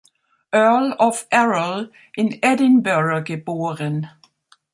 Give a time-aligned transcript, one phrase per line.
[0.51, 4.09] Earl of Erroll, in Edinburgh geboren.